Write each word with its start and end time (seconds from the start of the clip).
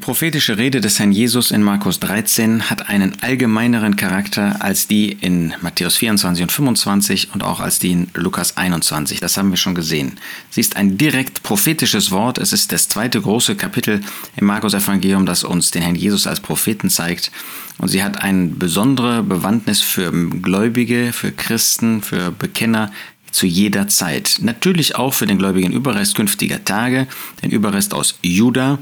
prophetische 0.00 0.56
Rede 0.56 0.80
des 0.80 0.98
Herrn 0.98 1.12
Jesus 1.12 1.50
in 1.50 1.62
Markus 1.62 2.00
13 2.00 2.70
hat 2.70 2.88
einen 2.88 3.22
allgemeineren 3.22 3.96
Charakter 3.96 4.56
als 4.60 4.88
die 4.88 5.12
in 5.12 5.54
Matthäus 5.60 5.96
24 5.96 6.42
und 6.42 6.50
25 6.52 7.34
und 7.34 7.42
auch 7.42 7.60
als 7.60 7.78
die 7.78 7.92
in 7.92 8.08
Lukas 8.14 8.56
21. 8.56 9.20
Das 9.20 9.36
haben 9.36 9.50
wir 9.50 9.58
schon 9.58 9.74
gesehen. 9.74 10.18
Sie 10.48 10.60
ist 10.60 10.76
ein 10.76 10.96
direkt 10.96 11.42
prophetisches 11.42 12.10
Wort. 12.10 12.38
Es 12.38 12.52
ist 12.52 12.72
das 12.72 12.88
zweite 12.88 13.20
große 13.20 13.54
Kapitel 13.56 14.00
im 14.36 14.46
Markus 14.46 14.74
Evangelium, 14.74 15.26
das 15.26 15.44
uns 15.44 15.70
den 15.70 15.82
Herrn 15.82 15.94
Jesus 15.94 16.26
als 16.26 16.40
Propheten 16.40 16.88
zeigt. 16.88 17.30
Und 17.78 17.88
sie 17.88 18.02
hat 18.02 18.22
eine 18.22 18.48
besondere 18.48 19.22
Bewandtnis 19.22 19.82
für 19.82 20.10
Gläubige, 20.10 21.12
für 21.12 21.32
Christen, 21.32 22.02
für 22.02 22.30
Bekenner, 22.30 22.90
zu 23.30 23.46
jeder 23.46 23.88
Zeit. 23.88 24.38
Natürlich 24.40 24.96
auch 24.96 25.14
für 25.14 25.26
den 25.26 25.38
gläubigen 25.38 25.72
Überrest 25.72 26.14
künftiger 26.14 26.64
Tage, 26.64 27.06
den 27.42 27.50
Überrest 27.50 27.94
aus 27.94 28.18
Juda. 28.22 28.78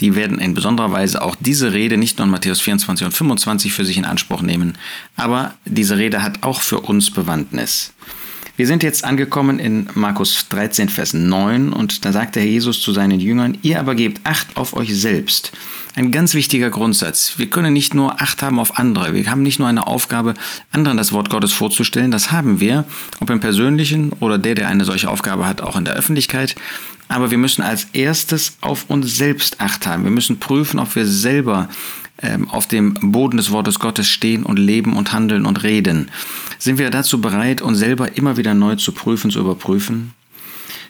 Die 0.00 0.14
werden 0.14 0.38
in 0.38 0.54
besonderer 0.54 0.92
Weise 0.92 1.22
auch 1.22 1.36
diese 1.40 1.72
Rede 1.72 1.96
nicht 1.96 2.18
nur 2.18 2.26
in 2.26 2.30
Matthäus 2.30 2.60
24 2.60 3.06
und 3.06 3.12
25 3.12 3.72
für 3.72 3.84
sich 3.84 3.96
in 3.96 4.04
Anspruch 4.04 4.42
nehmen, 4.42 4.78
aber 5.16 5.54
diese 5.64 5.96
Rede 5.98 6.22
hat 6.22 6.42
auch 6.42 6.60
für 6.60 6.80
uns 6.80 7.10
Bewandtnis. 7.10 7.92
Wir 8.58 8.66
sind 8.66 8.82
jetzt 8.82 9.04
angekommen 9.04 9.60
in 9.60 9.86
Markus 9.94 10.48
13, 10.48 10.88
Vers 10.88 11.14
9 11.14 11.72
und 11.72 12.04
da 12.04 12.10
sagt 12.10 12.34
der 12.34 12.42
Herr 12.42 12.50
Jesus 12.50 12.82
zu 12.82 12.90
seinen 12.92 13.20
Jüngern, 13.20 13.56
ihr 13.62 13.78
aber 13.78 13.94
gebt 13.94 14.22
Acht 14.24 14.56
auf 14.56 14.74
euch 14.74 14.98
selbst. 14.98 15.52
Ein 15.94 16.10
ganz 16.10 16.34
wichtiger 16.34 16.68
Grundsatz. 16.68 17.34
Wir 17.36 17.48
können 17.48 17.72
nicht 17.72 17.94
nur 17.94 18.20
Acht 18.20 18.42
haben 18.42 18.58
auf 18.58 18.76
andere. 18.76 19.14
Wir 19.14 19.30
haben 19.30 19.44
nicht 19.44 19.60
nur 19.60 19.68
eine 19.68 19.86
Aufgabe, 19.86 20.34
anderen 20.72 20.96
das 20.96 21.12
Wort 21.12 21.30
Gottes 21.30 21.52
vorzustellen. 21.52 22.10
Das 22.10 22.32
haben 22.32 22.58
wir, 22.58 22.84
ob 23.20 23.30
im 23.30 23.38
persönlichen 23.38 24.10
oder 24.14 24.38
der, 24.38 24.56
der 24.56 24.66
eine 24.66 24.84
solche 24.84 25.08
Aufgabe 25.08 25.46
hat, 25.46 25.60
auch 25.60 25.76
in 25.76 25.84
der 25.84 25.94
Öffentlichkeit. 25.94 26.56
Aber 27.08 27.30
wir 27.30 27.38
müssen 27.38 27.62
als 27.62 27.88
erstes 27.92 28.58
auf 28.60 28.88
uns 28.88 29.16
selbst 29.16 29.60
Acht 29.60 29.86
haben. 29.86 30.04
Wir 30.04 30.10
müssen 30.10 30.38
prüfen, 30.38 30.78
ob 30.78 30.94
wir 30.94 31.06
selber 31.06 31.68
ähm, 32.22 32.50
auf 32.50 32.68
dem 32.68 32.94
Boden 32.94 33.36
des 33.36 33.50
Wortes 33.50 33.78
Gottes 33.78 34.08
stehen 34.08 34.42
und 34.42 34.58
leben 34.58 34.96
und 34.96 35.12
handeln 35.12 35.46
und 35.46 35.62
reden. 35.62 36.10
Sind 36.58 36.78
wir 36.78 36.90
dazu 36.90 37.20
bereit, 37.20 37.62
uns 37.62 37.78
selber 37.78 38.16
immer 38.16 38.36
wieder 38.36 38.54
neu 38.54 38.76
zu 38.76 38.92
prüfen, 38.92 39.30
zu 39.30 39.40
überprüfen? 39.40 40.12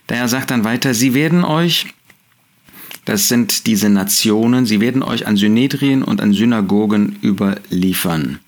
Daher 0.06 0.26
sagt 0.26 0.50
dann 0.50 0.64
weiter, 0.64 0.94
sie 0.94 1.14
werden 1.14 1.44
euch, 1.44 1.86
das 3.08 3.26
sind 3.26 3.66
diese 3.66 3.88
Nationen, 3.88 4.66
sie 4.66 4.82
werden 4.82 5.02
euch 5.02 5.26
an 5.26 5.38
Synedrien 5.38 6.02
und 6.02 6.20
an 6.20 6.34
Synagogen 6.34 7.16
überliefern. 7.22 8.38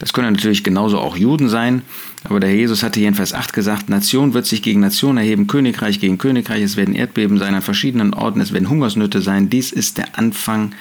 Das 0.00 0.12
können 0.12 0.32
natürlich 0.32 0.64
genauso 0.64 0.98
auch 0.98 1.16
Juden 1.16 1.48
sein, 1.48 1.82
aber 2.24 2.40
der 2.40 2.52
Jesus 2.52 2.82
hatte 2.82 2.98
hier 2.98 3.10
in 3.10 3.14
Vers 3.14 3.32
8 3.32 3.52
gesagt, 3.52 3.88
Nation 3.88 4.34
wird 4.34 4.44
sich 4.44 4.60
gegen 4.60 4.80
Nation 4.80 5.18
erheben, 5.18 5.46
Königreich 5.46 6.00
gegen 6.00 6.18
Königreich, 6.18 6.64
es 6.64 6.76
werden 6.76 6.96
Erdbeben 6.96 7.38
sein 7.38 7.54
an 7.54 7.62
verschiedenen 7.62 8.12
Orten, 8.12 8.40
es 8.40 8.52
werden 8.52 8.68
Hungersnöte 8.68 9.22
sein, 9.22 9.50
dies 9.50 9.70
ist 9.70 9.98
der 9.98 10.18
Anfang 10.18 10.72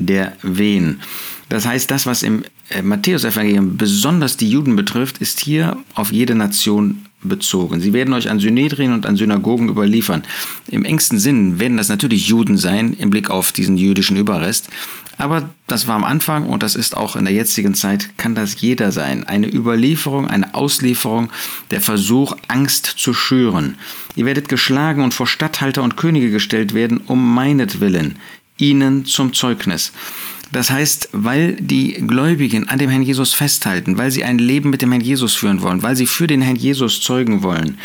der 0.00 0.32
Wehen. 0.42 0.98
Das 1.48 1.66
heißt, 1.66 1.88
das, 1.92 2.06
was 2.06 2.24
im 2.24 2.42
äh, 2.70 2.82
Matthäus-Evangelium 2.82 3.76
besonders 3.76 4.36
die 4.36 4.50
Juden 4.50 4.74
betrifft, 4.74 5.18
ist 5.18 5.38
hier 5.38 5.76
auf 5.94 6.10
jede 6.10 6.34
Nation 6.34 7.06
bezogen. 7.22 7.80
Sie 7.80 7.92
werden 7.92 8.14
euch 8.14 8.30
an 8.30 8.40
Synedrien 8.40 8.92
und 8.92 9.06
an 9.06 9.16
Synagogen 9.16 9.68
überliefern. 9.68 10.22
Im 10.68 10.84
engsten 10.84 11.18
Sinn 11.18 11.58
werden 11.58 11.76
das 11.76 11.88
natürlich 11.88 12.28
Juden 12.28 12.56
sein, 12.56 12.94
im 12.94 13.10
Blick 13.10 13.30
auf 13.30 13.52
diesen 13.52 13.76
jüdischen 13.76 14.16
Überrest. 14.16 14.68
Aber 15.18 15.50
das 15.66 15.86
war 15.86 15.96
am 15.96 16.04
Anfang 16.04 16.46
und 16.46 16.62
das 16.62 16.74
ist 16.74 16.96
auch 16.96 17.14
in 17.14 17.26
der 17.26 17.34
jetzigen 17.34 17.74
Zeit, 17.74 18.16
kann 18.16 18.34
das 18.34 18.60
jeder 18.62 18.90
sein. 18.90 19.24
Eine 19.24 19.52
Überlieferung, 19.52 20.26
eine 20.26 20.54
Auslieferung, 20.54 21.30
der 21.70 21.82
Versuch, 21.82 22.36
Angst 22.48 22.86
zu 22.86 23.12
schüren. 23.12 23.74
Ihr 24.16 24.24
werdet 24.24 24.48
geschlagen 24.48 25.04
und 25.04 25.12
vor 25.12 25.26
Statthalter 25.26 25.82
und 25.82 25.98
Könige 25.98 26.30
gestellt 26.30 26.72
werden, 26.72 27.02
um 27.06 27.34
meinetwillen 27.34 28.16
ihnen 28.56 29.04
zum 29.04 29.32
Zeugnis. 29.32 29.92
Das 30.52 30.70
heißt, 30.70 31.10
weil 31.12 31.54
die 31.54 31.92
Gläubigen 31.92 32.68
an 32.68 32.78
dem 32.78 32.90
Herrn 32.90 33.02
Jesus 33.02 33.32
festhalten, 33.32 33.98
weil 33.98 34.10
sie 34.10 34.24
ein 34.24 34.38
Leben 34.38 34.70
mit 34.70 34.82
dem 34.82 34.90
Herrn 34.90 35.02
Jesus 35.02 35.34
führen 35.34 35.62
wollen, 35.62 35.82
weil 35.82 35.94
sie 35.94 36.06
für 36.06 36.26
den 36.26 36.42
Herrn 36.42 36.56
Jesus 36.56 37.00
zeugen 37.00 37.42
wollen, 37.42 37.78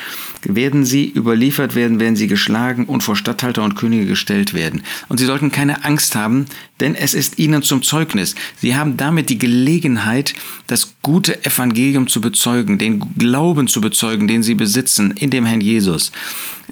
werden 0.43 0.83
sie 0.85 1.07
überliefert 1.07 1.75
werden, 1.75 1.99
werden 1.99 2.15
sie 2.15 2.27
geschlagen 2.27 2.85
und 2.85 3.01
vor 3.01 3.15
Statthalter 3.15 3.63
und 3.63 3.75
Könige 3.75 4.05
gestellt 4.05 4.53
werden. 4.53 4.83
Und 5.09 5.19
sie 5.19 5.25
sollten 5.25 5.51
keine 5.51 5.85
Angst 5.85 6.15
haben, 6.15 6.45
denn 6.79 6.95
es 6.95 7.13
ist 7.13 7.37
ihnen 7.37 7.61
zum 7.61 7.83
Zeugnis. 7.83 8.35
Sie 8.59 8.75
haben 8.75 8.97
damit 8.97 9.29
die 9.29 9.37
Gelegenheit, 9.37 10.33
das 10.67 10.95
gute 11.01 11.45
Evangelium 11.45 12.07
zu 12.07 12.19
bezeugen, 12.19 12.77
den 12.77 13.15
Glauben 13.17 13.67
zu 13.67 13.79
bezeugen, 13.79 14.27
den 14.27 14.43
sie 14.43 14.55
besitzen 14.55 15.11
in 15.11 15.29
dem 15.29 15.45
Herrn 15.45 15.61
Jesus. 15.61 16.11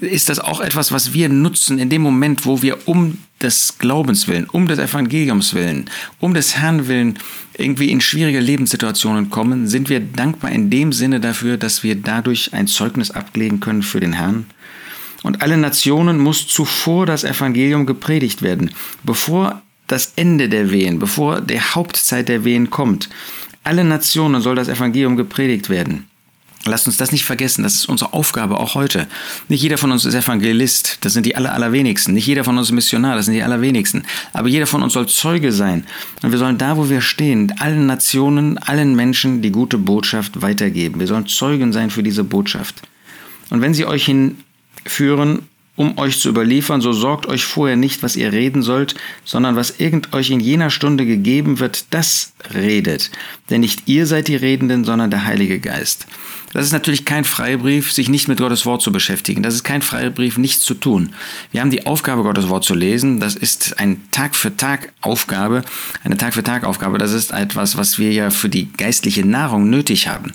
Ist 0.01 0.29
das 0.29 0.39
auch 0.39 0.59
etwas, 0.59 0.91
was 0.91 1.13
wir 1.13 1.29
nutzen 1.29 1.77
in 1.77 1.89
dem 1.89 2.01
Moment, 2.01 2.45
wo 2.45 2.61
wir 2.61 2.87
um 2.87 3.19
des 3.43 3.77
Glaubens 3.77 4.27
willen, 4.27 4.47
um 4.49 4.67
des 4.67 4.79
Evangeliums 4.79 5.53
willen, 5.53 5.89
um 6.19 6.33
des 6.33 6.57
Herrn 6.57 6.87
willen 6.87 7.19
irgendwie 7.57 7.91
in 7.91 8.01
schwierige 8.01 8.39
Lebenssituationen 8.39 9.29
kommen, 9.29 9.67
sind 9.67 9.89
wir 9.89 9.99
dankbar 9.99 10.51
in 10.51 10.69
dem 10.69 10.91
Sinne 10.91 11.19
dafür, 11.19 11.57
dass 11.57 11.83
wir 11.83 11.95
dadurch 11.95 12.53
ein 12.53 12.67
Zeugnis 12.67 13.11
ablegen 13.11 13.59
können 13.59 13.83
für 13.83 13.99
den 13.99 14.13
Herrn. 14.13 14.45
Und 15.21 15.41
alle 15.41 15.57
Nationen 15.57 16.19
muss 16.19 16.47
zuvor 16.47 17.05
das 17.05 17.23
Evangelium 17.23 17.85
gepredigt 17.85 18.41
werden, 18.41 18.71
bevor 19.03 19.61
das 19.87 20.13
Ende 20.15 20.49
der 20.49 20.71
Wehen, 20.71 20.99
bevor 20.99 21.41
der 21.41 21.75
Hauptzeit 21.75 22.29
der 22.29 22.43
Wehen 22.43 22.69
kommt. 22.69 23.09
Alle 23.63 23.83
Nationen 23.83 24.41
soll 24.41 24.55
das 24.55 24.67
Evangelium 24.67 25.15
gepredigt 25.15 25.69
werden. 25.69 26.07
Lasst 26.65 26.87
uns 26.87 26.95
das 26.95 27.11
nicht 27.11 27.25
vergessen, 27.25 27.63
das 27.63 27.75
ist 27.75 27.89
unsere 27.89 28.13
Aufgabe 28.13 28.57
auch 28.57 28.75
heute. 28.75 29.07
Nicht 29.49 29.61
jeder 29.61 29.77
von 29.77 29.91
uns 29.91 30.05
ist 30.05 30.13
Evangelist, 30.13 30.99
das 31.01 31.11
sind 31.11 31.25
die 31.25 31.35
aller, 31.35 31.53
allerwenigsten. 31.53 32.13
Nicht 32.13 32.25
jeder 32.25 32.45
von 32.45 32.57
uns 32.57 32.69
ist 32.69 32.73
Missionar, 32.73 33.15
das 33.15 33.25
sind 33.25 33.33
die 33.33 33.43
allerwenigsten. 33.43 34.03
Aber 34.31 34.47
jeder 34.47 34.65
von 34.65 34.81
uns 34.81 34.93
soll 34.93 35.07
Zeuge 35.07 35.51
sein. 35.51 35.85
Und 36.21 36.31
wir 36.31 36.37
sollen 36.37 36.57
da, 36.57 36.77
wo 36.77 36.89
wir 36.89 37.01
stehen, 37.01 37.53
allen 37.59 37.85
Nationen, 37.85 38.57
allen 38.57 38.95
Menschen 38.95 39.41
die 39.41 39.51
gute 39.51 39.77
Botschaft 39.77 40.41
weitergeben. 40.41 41.01
Wir 41.01 41.07
sollen 41.07 41.27
Zeugen 41.27 41.73
sein 41.73 41.89
für 41.89 42.03
diese 42.03 42.23
Botschaft. 42.23 42.81
Und 43.49 43.59
wenn 43.61 43.73
sie 43.73 43.85
euch 43.85 44.05
hinführen, 44.05 45.39
um 45.75 45.97
euch 45.97 46.19
zu 46.19 46.29
überliefern, 46.29 46.81
so 46.81 46.93
sorgt 46.93 47.25
euch 47.25 47.45
vorher 47.45 47.75
nicht, 47.75 48.03
was 48.03 48.15
ihr 48.15 48.31
reden 48.31 48.61
sollt, 48.61 48.95
sondern 49.25 49.55
was 49.55 49.79
irgend 49.79 50.13
euch 50.13 50.29
in 50.29 50.39
jener 50.39 50.69
Stunde 50.69 51.05
gegeben 51.05 51.59
wird, 51.59 51.85
das 51.89 52.33
redet. 52.53 53.09
Denn 53.49 53.61
nicht 53.61 53.87
ihr 53.87 54.05
seid 54.05 54.27
die 54.27 54.35
Redenden, 54.35 54.83
sondern 54.83 55.09
der 55.09 55.25
Heilige 55.25 55.59
Geist. 55.59 56.05
Das 56.53 56.65
ist 56.65 56.71
natürlich 56.71 57.03
kein 57.03 57.23
Freibrief, 57.23 57.91
sich 57.91 58.09
nicht 58.09 58.27
mit 58.27 58.39
Gottes 58.39 58.65
Wort 58.65 58.81
zu 58.81 58.91
beschäftigen. 58.91 59.43
Das 59.43 59.55
ist 59.55 59.63
kein 59.63 59.81
Freibrief, 59.81 60.37
nichts 60.37 60.63
zu 60.63 60.75
tun. 60.75 61.13
Wir 61.51 61.61
haben 61.61 61.71
die 61.71 61.85
Aufgabe, 61.85 62.23
Gottes 62.23 62.47
Wort 62.47 62.63
zu 62.63 62.75
lesen. 62.75 63.19
Das 63.19 63.35
ist 63.35 63.79
eine 63.79 63.97
Tag 64.11 64.35
für 64.35 64.55
Tag 64.55 64.93
Aufgabe, 65.01 65.63
eine 66.03 66.17
Tag 66.17 66.33
für 66.33 66.43
Tag 66.43 66.63
Aufgabe. 66.63 66.97
Das 66.99 67.11
ist 67.11 67.31
etwas, 67.31 67.75
was 67.75 67.97
wir 67.97 68.11
ja 68.11 68.29
für 68.29 68.49
die 68.49 68.71
geistliche 68.71 69.25
Nahrung 69.25 69.69
nötig 69.69 70.07
haben. 70.07 70.33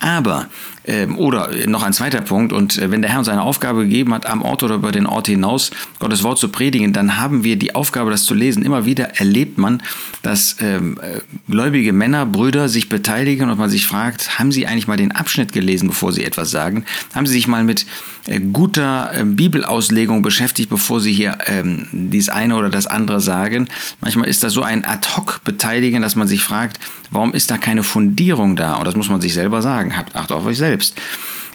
Aber, 0.00 0.46
ähm, 0.86 1.18
oder 1.18 1.50
noch 1.66 1.82
ein 1.82 1.92
zweiter 1.92 2.20
Punkt, 2.20 2.52
und 2.52 2.78
äh, 2.78 2.92
wenn 2.92 3.02
der 3.02 3.10
Herr 3.10 3.18
uns 3.18 3.28
eine 3.28 3.42
Aufgabe 3.42 3.82
gegeben 3.82 4.14
hat, 4.14 4.26
am 4.26 4.42
Ort 4.42 4.62
oder 4.62 4.76
über 4.76 4.92
den 4.92 5.06
Ort 5.06 5.26
hinaus 5.26 5.72
Gottes 5.98 6.22
Wort 6.22 6.38
zu 6.38 6.50
predigen, 6.50 6.92
dann 6.92 7.18
haben 7.18 7.42
wir 7.42 7.56
die 7.56 7.74
Aufgabe, 7.74 8.12
das 8.12 8.22
zu 8.22 8.34
lesen. 8.34 8.62
Immer 8.62 8.84
wieder 8.84 9.18
erlebt 9.18 9.58
man, 9.58 9.82
dass 10.22 10.56
ähm, 10.60 11.00
äh, 11.02 11.20
gläubige 11.50 11.92
Männer, 11.92 12.26
Brüder 12.26 12.68
sich 12.68 12.88
beteiligen 12.88 13.50
und 13.50 13.58
man 13.58 13.70
sich 13.70 13.88
fragt, 13.88 14.38
haben 14.38 14.52
sie 14.52 14.68
eigentlich 14.68 14.86
mal 14.86 14.96
den 14.96 15.10
Abschnitt 15.10 15.52
gelesen, 15.52 15.88
bevor 15.88 16.12
sie 16.12 16.22
etwas 16.22 16.52
sagen? 16.52 16.84
Haben 17.12 17.26
sie 17.26 17.32
sich 17.32 17.48
mal 17.48 17.64
mit 17.64 17.84
äh, 18.26 18.38
guter 18.38 19.10
äh, 19.12 19.24
Bibelauslegung 19.24 20.22
beschäftigt, 20.22 20.70
bevor 20.70 21.00
sie 21.00 21.12
hier 21.12 21.38
ähm, 21.46 21.88
dies 21.90 22.28
eine 22.28 22.54
oder 22.54 22.70
das 22.70 22.86
andere 22.86 23.20
sagen? 23.20 23.68
Manchmal 24.00 24.28
ist 24.28 24.44
das 24.44 24.52
so 24.52 24.62
ein 24.62 24.84
Ad-Hoc-Beteiligen, 24.84 26.02
dass 26.02 26.14
man 26.14 26.28
sich 26.28 26.44
fragt, 26.44 26.78
warum 27.10 27.34
ist 27.34 27.50
da 27.50 27.58
keine 27.58 27.82
Fundierung 27.82 28.54
da? 28.54 28.74
Und 28.74 28.86
das 28.86 28.94
muss 28.94 29.08
man 29.08 29.20
sich 29.20 29.34
selber 29.34 29.60
sagen 29.60 29.87
sagen. 29.88 29.96
Habt 29.96 30.16
Acht 30.16 30.32
auf 30.32 30.44
euch 30.46 30.58
selbst. 30.58 30.94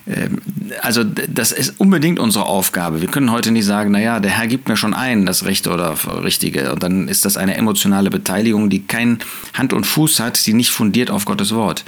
Ähm, 0.06 0.40
also 0.82 1.04
das 1.04 1.52
ist 1.52 1.80
unbedingt 1.80 2.18
unsere 2.18 2.46
Aufgabe. 2.46 3.00
Wir 3.00 3.08
können 3.08 3.30
heute 3.30 3.50
nicht 3.50 3.64
sagen, 3.64 3.90
naja, 3.90 4.20
der 4.20 4.32
Herr 4.32 4.46
gibt 4.46 4.68
mir 4.68 4.76
schon 4.76 4.94
ein, 4.94 5.26
das 5.26 5.44
Rechte 5.44 5.70
oder 5.70 5.96
Richtige. 6.22 6.72
Und 6.72 6.82
dann 6.82 7.08
ist 7.08 7.24
das 7.24 7.36
eine 7.36 7.56
emotionale 7.56 8.10
Beteiligung, 8.10 8.70
die 8.70 8.86
kein 8.86 9.18
Hand 9.54 9.72
und 9.72 9.84
Fuß 9.86 10.20
hat, 10.20 10.46
die 10.46 10.54
nicht 10.54 10.70
fundiert 10.70 11.10
auf 11.10 11.24
Gottes 11.24 11.54
Wort. 11.54 11.84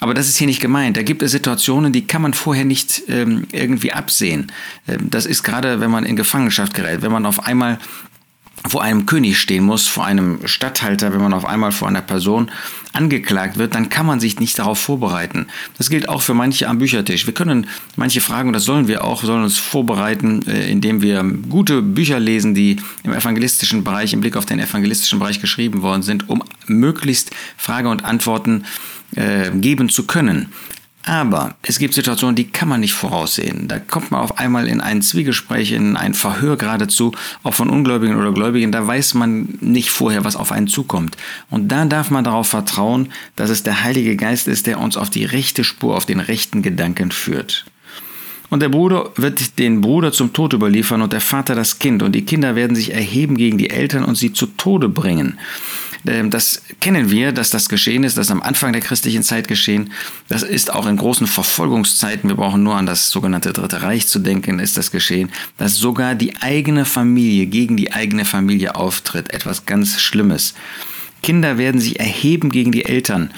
Aber 0.00 0.12
das 0.12 0.28
ist 0.28 0.36
hier 0.36 0.48
nicht 0.48 0.60
gemeint. 0.60 0.96
Da 0.96 1.02
gibt 1.02 1.22
es 1.22 1.30
Situationen, 1.30 1.92
die 1.92 2.06
kann 2.06 2.20
man 2.20 2.34
vorher 2.34 2.64
nicht 2.64 3.04
ähm, 3.08 3.46
irgendwie 3.52 3.92
absehen. 3.92 4.52
Ähm, 4.88 5.08
das 5.10 5.24
ist 5.24 5.44
gerade, 5.44 5.80
wenn 5.80 5.90
man 5.90 6.04
in 6.04 6.16
Gefangenschaft 6.16 6.74
gerät, 6.74 7.02
wenn 7.02 7.12
man 7.12 7.26
auf 7.26 7.46
einmal 7.46 7.78
vor 8.66 8.82
einem 8.82 9.06
König 9.06 9.38
stehen 9.38 9.64
muss, 9.64 9.86
vor 9.86 10.06
einem 10.06 10.46
Statthalter, 10.46 11.12
wenn 11.12 11.20
man 11.20 11.34
auf 11.34 11.44
einmal 11.44 11.70
vor 11.70 11.88
einer 11.88 12.00
Person 12.00 12.50
angeklagt 12.92 13.58
wird, 13.58 13.74
dann 13.74 13.88
kann 13.88 14.06
man 14.06 14.20
sich 14.20 14.40
nicht 14.40 14.58
darauf 14.58 14.78
vorbereiten. 14.78 15.46
Das 15.76 15.90
gilt 15.90 16.08
auch 16.08 16.22
für 16.22 16.32
manche 16.32 16.68
am 16.68 16.78
Büchertisch. 16.78 17.26
Wir 17.26 17.34
können 17.34 17.66
manche 17.96 18.20
Fragen, 18.20 18.48
und 18.48 18.52
das 18.54 18.64
sollen 18.64 18.88
wir 18.88 19.04
auch, 19.04 19.22
sollen 19.22 19.42
uns 19.42 19.58
vorbereiten, 19.58 20.46
äh, 20.46 20.70
indem 20.70 21.02
wir 21.02 21.22
gute 21.48 21.82
Bücher 21.82 22.18
lesen, 22.20 22.54
die 22.54 22.76
im 23.02 23.12
evangelistischen 23.12 23.84
Bereich, 23.84 24.12
im 24.12 24.20
Blick 24.20 24.36
auf 24.36 24.46
den 24.46 24.60
evangelistischen 24.60 25.18
Bereich 25.18 25.40
geschrieben 25.40 25.82
worden 25.82 26.02
sind, 26.02 26.28
um 26.28 26.42
möglichst 26.66 27.32
Frage 27.56 27.88
und 27.88 28.04
Antworten 28.04 28.64
äh, 29.16 29.50
geben 29.50 29.88
zu 29.88 30.06
können. 30.06 30.48
Aber 31.06 31.54
es 31.60 31.78
gibt 31.78 31.92
Situationen, 31.92 32.34
die 32.34 32.48
kann 32.48 32.68
man 32.68 32.80
nicht 32.80 32.94
voraussehen. 32.94 33.68
Da 33.68 33.78
kommt 33.78 34.10
man 34.10 34.20
auf 34.20 34.38
einmal 34.38 34.66
in 34.66 34.80
ein 34.80 35.02
Zwiegespräch, 35.02 35.72
in 35.72 35.96
ein 35.96 36.14
Verhör 36.14 36.56
geradezu, 36.56 37.12
auch 37.42 37.52
von 37.52 37.68
Ungläubigen 37.68 38.16
oder 38.16 38.32
Gläubigen. 38.32 38.72
Da 38.72 38.86
weiß 38.86 39.12
man 39.12 39.58
nicht 39.60 39.90
vorher, 39.90 40.24
was 40.24 40.34
auf 40.34 40.50
einen 40.50 40.66
zukommt. 40.66 41.18
Und 41.50 41.68
da 41.68 41.84
darf 41.84 42.10
man 42.10 42.24
darauf 42.24 42.48
vertrauen, 42.48 43.12
dass 43.36 43.50
es 43.50 43.62
der 43.62 43.84
Heilige 43.84 44.16
Geist 44.16 44.48
ist, 44.48 44.66
der 44.66 44.80
uns 44.80 44.96
auf 44.96 45.10
die 45.10 45.26
rechte 45.26 45.62
Spur, 45.62 45.94
auf 45.94 46.06
den 46.06 46.20
rechten 46.20 46.62
Gedanken 46.62 47.10
führt. 47.10 47.66
Und 48.48 48.60
der 48.60 48.68
Bruder 48.70 49.10
wird 49.16 49.58
den 49.58 49.80
Bruder 49.80 50.12
zum 50.12 50.32
Tod 50.32 50.52
überliefern 50.52 51.02
und 51.02 51.12
der 51.12 51.20
Vater 51.20 51.54
das 51.54 51.78
Kind. 51.78 52.02
Und 52.02 52.12
die 52.12 52.24
Kinder 52.24 52.54
werden 52.54 52.76
sich 52.76 52.94
erheben 52.94 53.36
gegen 53.36 53.58
die 53.58 53.68
Eltern 53.68 54.04
und 54.04 54.16
sie 54.16 54.32
zu 54.32 54.46
Tode 54.46 54.88
bringen. 54.88 55.38
Ähm, 56.06 56.30
das 56.30 56.62
kennen 56.80 57.10
wir, 57.10 57.32
dass 57.32 57.50
das 57.50 57.68
geschehen 57.68 58.04
ist, 58.04 58.16
das 58.16 58.26
ist 58.26 58.32
am 58.32 58.42
Anfang 58.42 58.72
der 58.72 58.82
christlichen 58.82 59.22
Zeit 59.22 59.48
geschehen. 59.48 59.92
Das 60.28 60.42
ist 60.42 60.72
auch 60.72 60.86
in 60.86 60.96
großen 60.96 61.26
Verfolgungszeiten, 61.26 62.28
wir 62.28 62.36
brauchen 62.36 62.62
nur 62.62 62.76
an 62.76 62.86
das 62.86 63.10
sogenannte 63.10 63.52
Dritte 63.52 63.82
Reich 63.82 64.06
zu 64.06 64.18
denken, 64.18 64.58
ist 64.58 64.76
das 64.76 64.90
geschehen, 64.90 65.30
dass 65.58 65.76
sogar 65.76 66.14
die 66.14 66.36
eigene 66.40 66.84
Familie 66.84 67.46
gegen 67.46 67.76
die 67.76 67.92
eigene 67.92 68.24
Familie 68.24 68.74
auftritt. 68.74 69.32
Etwas 69.32 69.66
ganz 69.66 70.00
Schlimmes. 70.00 70.54
Kinder 71.22 71.56
werden 71.56 71.80
sich 71.80 71.98
erheben 71.98 72.50
gegen 72.50 72.70
die 72.70 72.84
Eltern. 72.84 73.30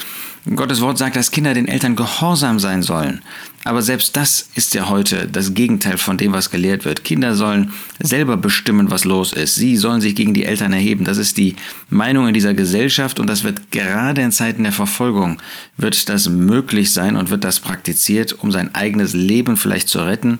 Gottes 0.54 0.80
Wort 0.80 0.96
sagt, 0.96 1.16
dass 1.16 1.32
Kinder 1.32 1.54
den 1.54 1.66
Eltern 1.66 1.96
gehorsam 1.96 2.60
sein 2.60 2.82
sollen. 2.82 3.20
Aber 3.64 3.82
selbst 3.82 4.16
das 4.16 4.48
ist 4.54 4.74
ja 4.74 4.88
heute 4.88 5.26
das 5.26 5.54
Gegenteil 5.54 5.98
von 5.98 6.18
dem, 6.18 6.32
was 6.32 6.50
gelehrt 6.50 6.84
wird. 6.84 7.02
Kinder 7.02 7.34
sollen 7.34 7.72
selber 7.98 8.36
bestimmen, 8.36 8.92
was 8.92 9.04
los 9.04 9.32
ist. 9.32 9.56
Sie 9.56 9.76
sollen 9.76 10.00
sich 10.00 10.14
gegen 10.14 10.34
die 10.34 10.44
Eltern 10.44 10.72
erheben. 10.72 11.04
Das 11.04 11.18
ist 11.18 11.36
die 11.36 11.56
Meinung 11.90 12.28
in 12.28 12.34
dieser 12.34 12.54
Gesellschaft 12.54 13.18
und 13.18 13.26
das 13.26 13.42
wird 13.42 13.72
gerade 13.72 14.22
in 14.22 14.30
Zeiten 14.30 14.62
der 14.62 14.72
Verfolgung, 14.72 15.38
wird 15.78 16.08
das 16.08 16.28
möglich 16.28 16.92
sein 16.92 17.16
und 17.16 17.30
wird 17.30 17.42
das 17.42 17.58
praktiziert, 17.58 18.32
um 18.34 18.52
sein 18.52 18.72
eigenes 18.72 19.14
Leben 19.14 19.56
vielleicht 19.56 19.88
zu 19.88 19.98
retten 19.98 20.38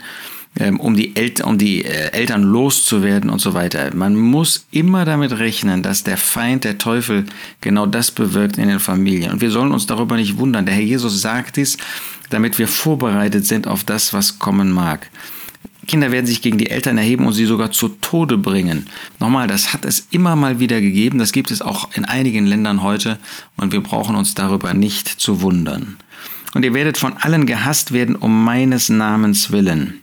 um 0.79 0.97
die, 0.97 1.15
El 1.17 1.33
um 1.45 1.59
die 1.59 1.85
äh, 1.85 2.13
Eltern 2.13 2.43
loszuwerden 2.43 3.31
und 3.31 3.41
so 3.41 3.55
weiter. 3.55 3.95
Man 3.95 4.17
muss 4.17 4.67
immer 4.71 5.05
damit 5.05 5.39
rechnen, 5.39 5.83
dass 5.83 6.03
der 6.03 6.17
Feind, 6.17 6.65
der 6.65 6.79
Teufel, 6.79 7.27
genau 7.61 7.87
das 7.87 8.11
bewirkt 8.11 8.59
in 8.59 8.69
den 8.69 8.81
Familien. 8.81 9.33
Und 9.33 9.41
wir 9.41 9.51
sollen 9.51 9.73
uns 9.73 9.87
darüber 9.87 10.17
nicht 10.17 10.39
wundern. 10.39 10.67
Der 10.67 10.75
Herr 10.75 10.83
Jesus 10.83 11.21
sagt 11.21 11.57
dies, 11.57 11.77
damit 12.31 12.59
wir 12.59 12.69
vorbereitet 12.69 13.47
sind 13.47 13.67
auf 13.67 13.85
das, 13.85 14.13
was 14.13 14.39
kommen 14.39 14.73
mag. 14.73 15.11
Kinder 15.87 16.11
werden 16.11 16.27
sich 16.27 16.43
gegen 16.43 16.59
die 16.59 16.71
Eltern 16.71 16.99
erheben 16.99 17.27
und 17.27 17.33
sie 17.33 17.47
sogar 17.47 17.71
zu 17.71 17.89
Tode 17.89 18.39
bringen. 18.39 18.87
Nochmal, 19.21 19.47
das 19.47 19.73
hat 19.73 19.85
es 19.85 20.09
immer 20.11 20.35
mal 20.35 20.59
wieder 20.59 20.81
gegeben, 20.81 21.19
das 21.19 21.33
gibt 21.33 21.51
es 21.51 21.63
auch 21.63 21.91
in 21.95 22.05
einigen 22.05 22.47
Ländern 22.47 22.83
heute 22.83 23.19
und 23.57 23.73
wir 23.73 23.81
brauchen 23.81 24.17
uns 24.17 24.35
darüber 24.35 24.75
nicht 24.75 25.09
zu 25.09 25.43
wundern. 25.43 25.97
Und 26.55 26.65
ihr 26.65 26.75
werdet 26.75 26.99
von 26.99 27.17
allen 27.19 27.47
gehasst 27.47 27.93
werden 27.93 28.17
um 28.17 28.45
meines 28.45 28.89
Namens 28.89 29.53
willen. 29.53 30.03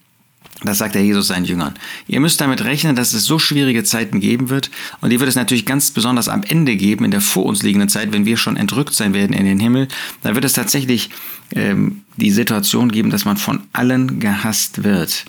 Das 0.63 0.77
sagt 0.77 0.95
der 0.95 1.03
Jesus 1.03 1.27
seinen 1.27 1.45
Jüngern. 1.45 1.73
Ihr 2.07 2.19
müsst 2.19 2.39
damit 2.39 2.63
rechnen, 2.63 2.95
dass 2.95 3.13
es 3.13 3.25
so 3.25 3.37
schwierige 3.37 3.83
Zeiten 3.83 4.19
geben 4.19 4.49
wird 4.49 4.71
und 5.01 5.09
die 5.09 5.19
wird 5.19 5.29
es 5.29 5.35
natürlich 5.35 5.65
ganz 5.65 5.91
besonders 5.91 6.29
am 6.29 6.43
Ende 6.43 6.75
geben, 6.75 7.05
in 7.05 7.11
der 7.11 7.21
vor 7.21 7.45
uns 7.45 7.63
liegenden 7.63 7.89
Zeit, 7.89 8.13
wenn 8.13 8.25
wir 8.25 8.37
schon 8.37 8.57
entrückt 8.57 8.93
sein 8.93 9.13
werden 9.13 9.33
in 9.33 9.45
den 9.45 9.59
Himmel. 9.59 9.87
Da 10.21 10.35
wird 10.35 10.45
es 10.45 10.53
tatsächlich 10.53 11.09
ähm, 11.53 12.01
die 12.17 12.31
Situation 12.31 12.91
geben, 12.91 13.09
dass 13.09 13.25
man 13.25 13.37
von 13.37 13.63
allen 13.73 14.19
gehasst 14.19 14.83
wird. 14.83 15.25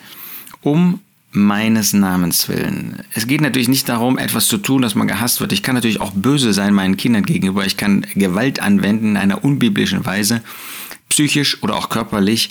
Um 0.63 1.01
meines 1.35 1.93
Namens 1.93 2.49
willen. 2.49 3.03
Es 3.13 3.27
geht 3.27 3.41
natürlich 3.41 3.69
nicht 3.69 3.89
darum, 3.89 4.19
etwas 4.19 4.47
zu 4.47 4.57
tun, 4.57 4.83
dass 4.83 4.95
man 4.95 5.09
gehasst 5.09 5.41
wird. 5.41 5.53
Ich 5.53 5.65
kann 5.65 5.75
natürlich 5.75 6.01
auch 6.01 6.13
böse 6.13 6.53
sein 6.53 6.73
meinen 6.73 6.97
Kindern 6.97 7.25
gegenüber. 7.25 7.67
Ich 7.67 7.77
kann 7.77 8.07
Gewalt 8.15 8.61
anwenden 8.61 9.11
in 9.11 9.17
einer 9.17 9.43
unbiblischen 9.43 10.07
Weise, 10.07 10.43
psychisch 11.09 11.61
oder 11.65 11.75
auch 11.75 11.89
körperlich 11.89 12.51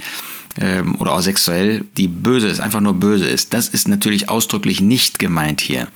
ähm, 0.59 0.95
oder 0.95 1.13
auch 1.13 1.21
sexuell, 1.21 1.85
die 1.97 2.07
böse 2.07 2.47
ist, 2.47 2.59
einfach 2.59 2.81
nur 2.81 2.93
böse 2.93 3.27
ist. 3.27 3.53
Das 3.53 3.67
ist 3.67 3.87
natürlich 3.87 4.29
ausdrücklich 4.29 4.81
nicht 4.81 5.19
gemeint 5.19 5.61
hier. 5.61 5.87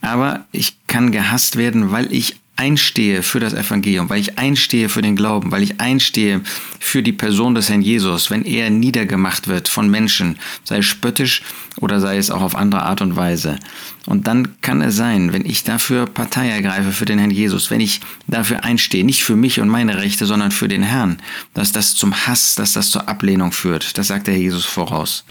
Aber 0.00 0.46
ich 0.52 0.76
kann 0.86 1.10
gehasst 1.10 1.56
werden, 1.56 1.90
weil 1.90 2.12
ich 2.12 2.36
einstehe 2.58 3.22
für 3.22 3.38
das 3.38 3.54
Evangelium, 3.54 4.10
weil 4.10 4.20
ich 4.20 4.36
einstehe 4.36 4.88
für 4.88 5.00
den 5.00 5.14
Glauben, 5.14 5.52
weil 5.52 5.62
ich 5.62 5.80
einstehe 5.80 6.42
für 6.80 7.02
die 7.02 7.12
Person 7.12 7.54
des 7.54 7.68
Herrn 7.68 7.82
Jesus, 7.82 8.30
wenn 8.30 8.44
er 8.44 8.68
niedergemacht 8.68 9.46
wird 9.46 9.68
von 9.68 9.88
Menschen, 9.88 10.38
sei 10.64 10.78
es 10.78 10.86
spöttisch 10.86 11.42
oder 11.76 12.00
sei 12.00 12.16
es 12.16 12.30
auch 12.32 12.42
auf 12.42 12.56
andere 12.56 12.82
Art 12.82 13.00
und 13.00 13.14
Weise. 13.14 13.58
Und 14.06 14.26
dann 14.26 14.60
kann 14.60 14.82
es 14.82 14.96
sein, 14.96 15.32
wenn 15.32 15.46
ich 15.46 15.62
dafür 15.62 16.06
Partei 16.06 16.48
ergreife 16.48 16.90
für 16.90 17.04
den 17.04 17.20
Herrn 17.20 17.30
Jesus, 17.30 17.70
wenn 17.70 17.80
ich 17.80 18.00
dafür 18.26 18.64
einstehe, 18.64 19.04
nicht 19.04 19.22
für 19.22 19.36
mich 19.36 19.60
und 19.60 19.68
meine 19.68 19.98
Rechte, 19.98 20.26
sondern 20.26 20.50
für 20.50 20.66
den 20.66 20.82
Herrn, 20.82 21.18
dass 21.54 21.70
das 21.70 21.94
zum 21.94 22.26
Hass, 22.26 22.56
dass 22.56 22.72
das 22.72 22.90
zur 22.90 23.08
Ablehnung 23.08 23.52
führt. 23.52 23.96
Das 23.98 24.08
sagt 24.08 24.26
der 24.26 24.34
Herr 24.34 24.40
Jesus 24.40 24.64
voraus. 24.64 25.24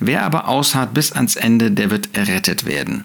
Wer 0.00 0.24
aber 0.24 0.48
ausharrt 0.48 0.94
bis 0.94 1.12
ans 1.12 1.36
Ende, 1.36 1.70
der 1.70 1.90
wird 1.90 2.16
errettet 2.16 2.66
werden. 2.66 3.04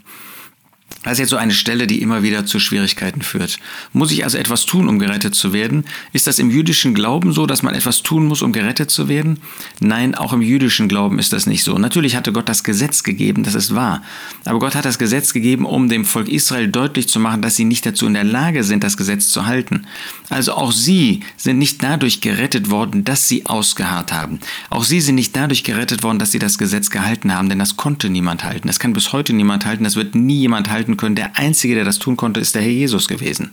Das 1.08 1.14
ist 1.14 1.20
jetzt 1.20 1.30
so 1.30 1.38
eine 1.38 1.54
Stelle, 1.54 1.88
die 1.88 2.02
immer 2.02 2.22
wieder 2.22 2.46
zu 2.46 2.60
Schwierigkeiten 2.60 3.22
führt. 3.22 3.60
Muss 3.94 4.12
ich 4.12 4.26
also 4.26 4.38
etwas 4.38 4.66
tun, 4.66 4.90
um 4.90 5.00
gerettet 5.00 5.36
zu 5.36 5.54
werden? 5.54 5.86
Ist 6.12 6.28
das 6.28 6.38
im 6.38 6.52
jüdischen 6.52 6.94
Glauben 6.94 7.32
so, 7.32 7.46
dass 7.46 7.64
man 7.64 7.74
etwas 7.74 8.04
tun 8.04 8.26
muss, 8.26 8.42
um 8.42 8.52
gerettet 8.52 8.92
zu 8.92 9.08
werden? 9.08 9.40
Nein, 9.80 10.16
auch 10.16 10.34
im 10.34 10.42
jüdischen 10.42 10.90
Glauben 10.90 11.18
ist 11.18 11.32
das 11.32 11.46
nicht 11.46 11.64
so. 11.64 11.78
Natürlich 11.78 12.18
hatte 12.18 12.34
Gott 12.34 12.50
das 12.50 12.66
Gesetz 12.66 13.04
gegeben, 13.04 13.44
das 13.44 13.56
ist 13.56 13.74
wahr. 13.74 14.02
Aber 14.44 14.60
Gott 14.60 14.76
hat 14.76 14.84
das 14.84 15.00
Gesetz 15.00 15.32
gegeben, 15.32 15.66
um 15.66 15.88
dem 15.88 16.04
Volk 16.04 16.28
Israel 16.28 16.68
deutlich 16.68 17.08
zu 17.08 17.22
machen, 17.22 17.42
dass 17.42 17.56
sie 17.56 17.64
nicht 17.64 17.86
dazu 17.86 18.06
in 18.06 18.14
der 18.14 18.26
Lage 18.26 18.66
sind, 18.66 18.84
das 18.84 18.98
Gesetz 18.98 19.30
zu 19.30 19.46
halten. 19.46 19.88
Also 20.30 20.56
auch 20.56 20.74
sie 20.74 21.22
sind 21.38 21.58
nicht 21.58 21.82
dadurch 21.82 22.20
gerettet 22.20 22.70
worden, 22.70 23.06
dass 23.06 23.30
sie 23.30 23.46
ausgeharrt 23.46 24.12
haben. 24.12 24.42
Auch 24.70 24.84
sie 24.84 25.00
sind 25.00 25.16
nicht 25.16 25.34
dadurch 25.38 25.64
gerettet 25.64 26.04
worden, 26.04 26.20
dass 26.20 26.34
sie 26.34 26.40
das 26.40 26.58
Gesetz 26.58 26.90
gehalten 26.90 27.34
haben, 27.34 27.48
denn 27.48 27.60
das 27.60 27.78
konnte 27.78 28.10
niemand 28.10 28.44
halten. 28.44 28.68
Das 28.68 28.78
kann 28.78 28.92
bis 28.92 29.14
heute 29.14 29.32
niemand 29.32 29.66
halten, 29.66 29.86
das 29.86 29.96
wird 29.96 30.14
nie 30.14 30.40
jemand 30.40 30.70
halten 30.70 30.97
können. 30.98 31.16
Der 31.16 31.38
Einzige, 31.38 31.76
der 31.76 31.86
das 31.86 32.00
tun 32.00 32.18
konnte, 32.18 32.40
ist 32.40 32.56
der 32.56 32.62
Herr 32.62 32.72
Jesus 32.72 33.08
gewesen. 33.08 33.52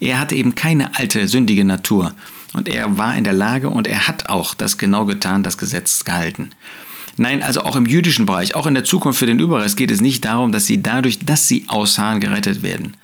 Er 0.00 0.20
hatte 0.20 0.34
eben 0.34 0.54
keine 0.54 0.96
alte, 0.96 1.26
sündige 1.28 1.64
Natur. 1.64 2.14
Und 2.54 2.68
er 2.68 2.96
war 2.98 3.16
in 3.16 3.24
der 3.24 3.32
Lage 3.32 3.68
und 3.68 3.86
er 3.86 4.08
hat 4.08 4.28
auch 4.28 4.54
das 4.54 4.78
genau 4.78 5.04
getan, 5.04 5.42
das 5.42 5.58
Gesetz 5.58 6.04
gehalten. 6.04 6.50
Nein, 7.16 7.42
also 7.42 7.62
auch 7.62 7.74
im 7.74 7.86
jüdischen 7.86 8.26
Bereich, 8.26 8.54
auch 8.54 8.66
in 8.66 8.74
der 8.74 8.84
Zukunft 8.84 9.18
für 9.18 9.26
den 9.26 9.40
Überrest 9.40 9.76
geht 9.76 9.90
es 9.90 10.00
nicht 10.00 10.24
darum, 10.24 10.52
dass 10.52 10.66
sie 10.66 10.82
dadurch, 10.82 11.18
dass 11.18 11.48
sie 11.48 11.64
ausharren, 11.66 12.20
gerettet 12.20 12.62
werden. 12.62 12.96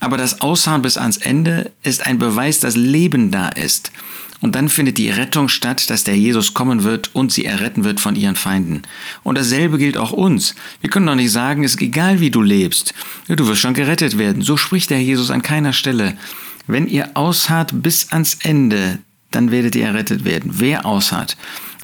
Aber 0.00 0.16
das 0.16 0.40
Ausharren 0.40 0.82
bis 0.82 0.96
ans 0.96 1.18
Ende 1.18 1.70
ist 1.82 2.06
ein 2.06 2.18
Beweis, 2.18 2.58
dass 2.58 2.74
Leben 2.74 3.30
da 3.30 3.50
ist. 3.50 3.92
Und 4.40 4.54
dann 4.54 4.70
findet 4.70 4.96
die 4.96 5.10
Rettung 5.10 5.48
statt, 5.48 5.90
dass 5.90 6.04
der 6.04 6.16
Jesus 6.16 6.54
kommen 6.54 6.82
wird 6.82 7.14
und 7.14 7.30
sie 7.30 7.44
erretten 7.44 7.84
wird 7.84 8.00
von 8.00 8.16
ihren 8.16 8.36
Feinden. 8.36 8.82
Und 9.22 9.36
dasselbe 9.36 9.76
gilt 9.76 9.98
auch 9.98 10.12
uns. 10.12 10.54
Wir 10.80 10.88
können 10.88 11.06
doch 11.06 11.14
nicht 11.14 11.30
sagen, 11.30 11.62
es 11.62 11.74
ist 11.74 11.82
egal, 11.82 12.20
wie 12.20 12.30
du 12.30 12.40
lebst. 12.40 12.94
Du 13.28 13.46
wirst 13.46 13.60
schon 13.60 13.74
gerettet 13.74 14.16
werden. 14.16 14.42
So 14.42 14.56
spricht 14.56 14.88
der 14.88 15.02
Jesus 15.02 15.30
an 15.30 15.42
keiner 15.42 15.74
Stelle. 15.74 16.16
Wenn 16.66 16.86
ihr 16.86 17.10
ausharrt 17.14 17.82
bis 17.82 18.10
ans 18.12 18.38
Ende, 18.42 18.98
dann 19.30 19.50
werdet 19.50 19.76
ihr 19.76 19.86
errettet 19.86 20.24
werden. 20.24 20.52
Wer 20.54 20.86
ausharrt? 20.86 21.36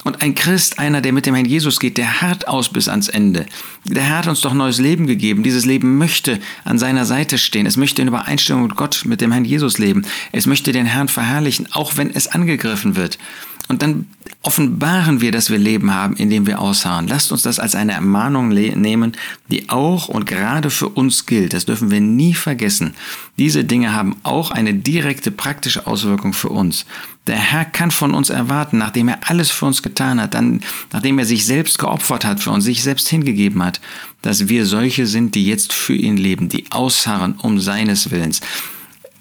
Und 0.06 0.22
ein 0.22 0.36
Christ, 0.36 0.78
einer, 0.78 1.00
der 1.00 1.12
mit 1.12 1.26
dem 1.26 1.34
Herrn 1.34 1.46
Jesus 1.46 1.80
geht, 1.80 1.98
der 1.98 2.20
hart 2.20 2.46
aus 2.46 2.68
bis 2.68 2.88
ans 2.88 3.08
Ende. 3.08 3.44
Der 3.82 4.04
Herr 4.04 4.18
hat 4.18 4.28
uns 4.28 4.40
doch 4.40 4.54
neues 4.54 4.78
Leben 4.78 5.08
gegeben. 5.08 5.42
Dieses 5.42 5.64
Leben 5.66 5.98
möchte 5.98 6.38
an 6.62 6.78
seiner 6.78 7.04
Seite 7.04 7.38
stehen. 7.38 7.66
Es 7.66 7.76
möchte 7.76 8.02
in 8.02 8.08
Übereinstimmung 8.08 8.68
mit 8.68 8.76
Gott, 8.76 9.02
mit 9.04 9.20
dem 9.20 9.32
Herrn 9.32 9.44
Jesus 9.44 9.78
leben. 9.78 10.06
Es 10.30 10.46
möchte 10.46 10.70
den 10.70 10.86
Herrn 10.86 11.08
verherrlichen, 11.08 11.66
auch 11.72 11.96
wenn 11.96 12.14
es 12.14 12.28
angegriffen 12.28 12.94
wird. 12.94 13.18
Und 13.66 13.82
dann 13.82 14.06
offenbaren 14.42 15.20
wir, 15.20 15.32
dass 15.32 15.50
wir 15.50 15.58
Leben 15.58 15.92
haben, 15.92 16.14
indem 16.16 16.46
wir 16.46 16.60
ausharren. 16.60 17.08
Lasst 17.08 17.32
uns 17.32 17.42
das 17.42 17.58
als 17.58 17.74
eine 17.74 17.92
Ermahnung 17.92 18.48
nehmen, 18.48 19.12
die 19.50 19.68
auch 19.68 20.08
und 20.08 20.24
gerade 20.24 20.70
für 20.70 20.88
uns 20.88 21.26
gilt. 21.26 21.52
Das 21.52 21.66
dürfen 21.66 21.90
wir 21.90 22.00
nie 22.00 22.34
vergessen. 22.34 22.94
Diese 23.38 23.64
Dinge 23.64 23.92
haben 23.92 24.16
auch 24.22 24.50
eine 24.50 24.74
direkte 24.74 25.30
praktische 25.30 25.86
Auswirkung 25.86 26.32
für 26.32 26.50
uns. 26.50 26.86
Der 27.26 27.36
Herr 27.36 27.64
kann 27.64 27.90
von 27.90 28.14
uns 28.14 28.30
erwarten, 28.30 28.78
nachdem 28.78 29.08
er 29.08 29.18
alles 29.28 29.50
für 29.50 29.66
uns 29.66 29.82
getan 29.82 30.20
hat, 30.20 30.34
dann, 30.34 30.60
nachdem 30.92 31.18
er 31.18 31.24
sich 31.24 31.44
selbst 31.44 31.78
geopfert 31.78 32.24
hat 32.24 32.40
für 32.40 32.50
uns, 32.50 32.64
sich 32.64 32.84
selbst 32.84 33.08
hingegeben 33.08 33.64
hat, 33.64 33.80
dass 34.22 34.48
wir 34.48 34.64
solche 34.64 35.06
sind, 35.06 35.34
die 35.34 35.44
jetzt 35.44 35.72
für 35.72 35.94
ihn 35.94 36.16
leben, 36.16 36.48
die 36.48 36.66
ausharren 36.70 37.34
um 37.42 37.58
seines 37.58 38.10
Willens 38.12 38.40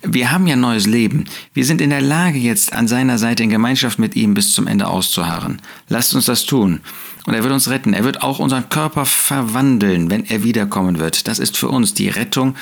wir 0.07 0.31
haben 0.31 0.47
ja 0.47 0.55
neues 0.55 0.85
Leben. 0.85 1.25
Wir 1.53 1.65
sind 1.65 1.81
in 1.81 1.89
der 1.89 2.01
Lage, 2.01 2.37
jetzt 2.37 2.73
an 2.73 2.87
seiner 2.87 3.17
Seite 3.17 3.43
in 3.43 3.49
Gemeinschaft 3.49 3.99
mit 3.99 4.15
ihm 4.15 4.33
bis 4.33 4.53
zum 4.53 4.67
Ende 4.67 4.87
auszuharren. 4.87 5.61
Lasst 5.89 6.15
uns 6.15 6.25
das 6.25 6.45
tun. 6.45 6.81
Und 7.25 7.33
er 7.33 7.43
wird 7.43 7.53
uns 7.53 7.69
retten. 7.69 7.93
Er 7.93 8.03
wird 8.03 8.21
auch 8.21 8.39
unseren 8.39 8.69
Körper 8.69 9.05
verwandeln, 9.05 10.11
wenn 10.11 10.25
er 10.25 10.43
wiederkommen 10.43 10.99
wird. 10.99 11.27
Das 11.27 11.39
ist 11.39 11.57
für 11.57 11.69
uns 11.69 11.93
die 11.93 12.09
Rettung, 12.09 12.55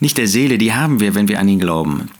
nicht 0.00 0.18
der 0.18 0.28
Seele, 0.28 0.58
die 0.58 0.74
haben 0.74 1.00
wir, 1.00 1.14
wenn 1.14 1.28
wir 1.28 1.38
an 1.38 1.48
ihn 1.48 1.60
glauben, 1.60 2.10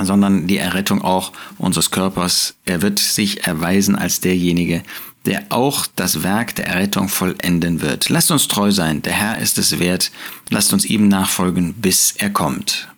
sondern 0.00 0.46
die 0.46 0.58
Errettung 0.58 1.02
auch 1.02 1.32
unseres 1.58 1.90
Körpers. 1.90 2.54
Er 2.64 2.82
wird 2.82 2.98
sich 3.00 3.46
erweisen 3.46 3.96
als 3.96 4.20
derjenige, 4.20 4.82
der 5.26 5.44
auch 5.50 5.86
das 5.96 6.22
Werk 6.22 6.54
der 6.54 6.68
Errettung 6.68 7.08
vollenden 7.08 7.82
wird. 7.82 8.08
Lasst 8.08 8.30
uns 8.30 8.48
treu 8.48 8.70
sein. 8.70 9.02
Der 9.02 9.12
Herr 9.12 9.38
ist 9.38 9.58
es 9.58 9.78
wert. 9.78 10.12
Lasst 10.50 10.72
uns 10.72 10.84
ihm 10.84 11.08
nachfolgen, 11.08 11.74
bis 11.74 12.14
er 12.16 12.30
kommt. 12.30 12.89